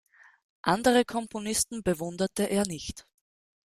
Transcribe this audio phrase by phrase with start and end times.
[0.63, 3.05] Andere Komponisten bewunderte er nicht.